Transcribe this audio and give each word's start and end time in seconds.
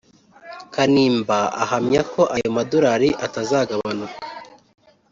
Kanimba 0.73 1.39
ahamya 1.63 2.01
ko 2.13 2.21
ayo 2.35 2.49
madolari 2.57 3.09
atazagabanuka 3.25 4.17